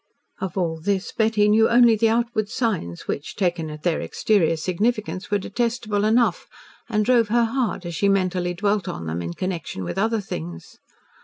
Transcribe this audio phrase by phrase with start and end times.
[0.39, 5.29] Of all this Betty only knew the outward signs which, taken at their exterior significance,
[5.29, 6.47] were detestable enough,
[6.89, 10.79] and drove her hard as she mentally dwelt on them in connection with other things.